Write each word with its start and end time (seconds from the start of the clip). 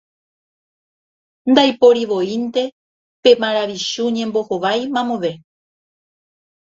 Ndaiporivoínte 1.51 2.63
pe 3.23 3.31
maravichu 3.41 4.03
ñembohovái 4.15 4.81
mamove. 4.93 5.31